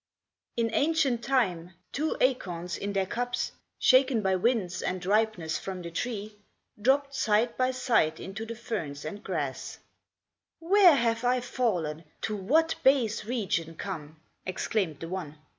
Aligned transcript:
In 0.57 0.71
ancient 0.73 1.23
time, 1.23 1.73
two 1.91 2.17
acorns, 2.19 2.75
in 2.75 2.93
their 2.93 3.05
cups, 3.05 3.51
Shaken 3.77 4.23
by 4.23 4.35
winds 4.35 4.81
and 4.81 5.05
ripeness 5.05 5.59
from 5.59 5.83
the 5.83 5.91
tree, 5.91 6.39
Dropped 6.81 7.13
side 7.13 7.55
by 7.55 7.69
side 7.69 8.19
into 8.19 8.43
the 8.43 8.55
ferns 8.55 9.05
and 9.05 9.23
grass; 9.23 9.77
"Where 10.57 10.95
have 10.95 11.23
I 11.23 11.39
fallen 11.39 12.03
to 12.21 12.35
what 12.35 12.73
base 12.81 13.25
region 13.25 13.75
come?" 13.75 14.19
Exclaimed 14.43 15.01
the 15.01 15.07
one. 15.07 15.37